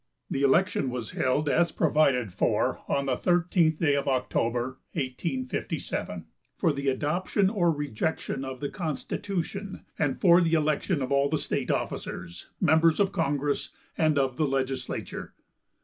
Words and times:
The 0.31 0.41
election 0.41 0.89
was 0.89 1.11
held 1.11 1.47
as 1.47 1.71
provided 1.71 2.33
for 2.33 2.81
on 2.87 3.05
the 3.05 3.15
thirteenth 3.15 3.77
day 3.77 3.95
of 3.95 4.07
October, 4.07 4.79
1857, 4.93 6.25
for 6.57 6.73
the 6.73 6.87
adoption 6.89 7.51
or 7.51 7.71
rejection 7.71 8.43
of 8.43 8.61
the 8.61 8.69
constitution, 8.69 9.85
and 9.99 10.19
for 10.19 10.41
the 10.41 10.53
election 10.55 11.03
of 11.03 11.11
all 11.11 11.29
the 11.29 11.37
state 11.37 11.69
officers, 11.69 12.47
members 12.59 12.99
of 12.99 13.11
congress 13.11 13.69
and 13.95 14.17
of 14.17 14.37
the 14.37 14.47
legislature. 14.47 15.35